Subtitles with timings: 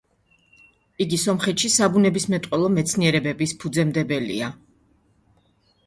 [1.05, 4.53] იგი სომხეთში საბუნებისმეტყველო მეცნიერებების ფუძემდებელია.